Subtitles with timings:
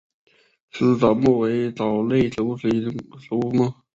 [0.71, 2.81] 丝藻目为藻类植物之一
[3.19, 3.71] 植物目。